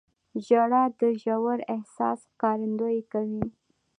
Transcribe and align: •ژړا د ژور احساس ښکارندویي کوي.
•ژړا 0.45 0.83
د 0.99 1.01
ژور 1.21 1.59
احساس 1.75 2.19
ښکارندویي 2.31 3.01
کوي. 3.11 3.43